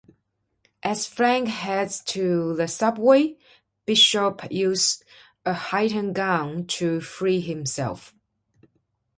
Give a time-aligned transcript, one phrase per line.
[0.81, 3.37] As Frank heads to the subway,
[3.85, 5.03] Bishop uses
[5.45, 8.11] a hidden gun to free himself.